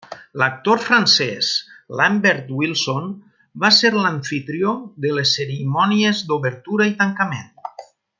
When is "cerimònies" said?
5.41-6.23